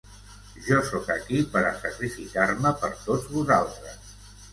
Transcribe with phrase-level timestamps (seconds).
[0.67, 4.09] Jo sóc aquí per a sacrificar-me per tots vosaltres.